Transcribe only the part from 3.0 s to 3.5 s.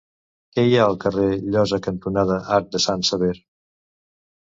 Sever?